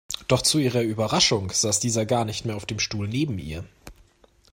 [0.27, 3.65] Doch zu ihrer Überraschung saß dieser gar nicht mehr auf dem Stuhl neben ihr.